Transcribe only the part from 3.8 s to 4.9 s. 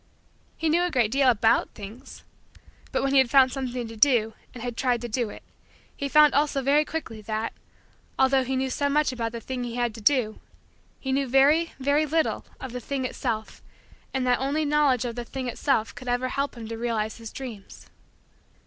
to do, and had